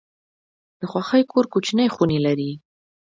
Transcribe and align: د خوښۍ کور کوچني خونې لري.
د 0.79 0.81
خوښۍ 0.91 1.23
کور 1.31 1.45
کوچني 1.53 1.87
خونې 1.95 2.19
لري. 2.25 2.51